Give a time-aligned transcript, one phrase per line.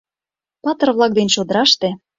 [0.63, 1.89] Патыр-влак ден чодыраште